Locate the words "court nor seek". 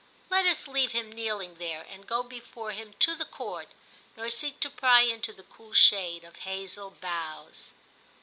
3.23-4.59